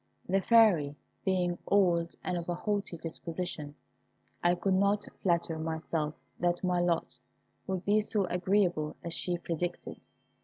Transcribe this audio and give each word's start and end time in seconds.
The 0.27 0.41
Fairy 0.41 0.95
being 1.23 1.59
old 1.67 2.15
and 2.23 2.35
of 2.35 2.49
a 2.49 2.55
haughty 2.55 2.97
disposition, 2.97 3.75
I 4.43 4.55
could 4.55 4.73
not 4.73 5.05
flatter 5.21 5.59
myself 5.59 6.15
that 6.39 6.63
my 6.63 6.79
lot 6.79 7.19
would 7.67 7.85
be 7.85 8.01
so 8.01 8.25
agreeable 8.25 8.95
as 9.03 9.13
she 9.13 9.37
predicted. 9.37 9.99